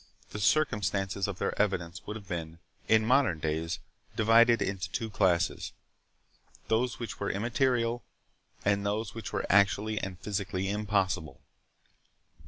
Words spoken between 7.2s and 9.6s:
immaterial, and those which were